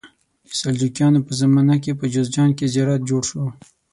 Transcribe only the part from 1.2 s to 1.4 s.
په